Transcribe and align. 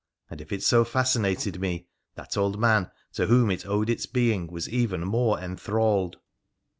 And 0.31 0.41
if 0.41 0.51
it 0.51 0.63
so 0.63 0.83
fascinated 0.83 1.59
me, 1.61 1.85
that 2.15 2.35
old 2.35 2.59
man, 2.59 2.89
to 3.13 3.27
whom 3.27 3.51
it 3.51 3.67
owed 3.67 3.87
its 3.87 4.07
being, 4.07 4.47
was 4.47 4.67
even 4.67 5.01
more 5.05 5.37
enthralled. 5.37 6.17